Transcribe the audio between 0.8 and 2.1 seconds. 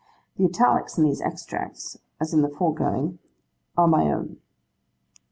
in these extracts,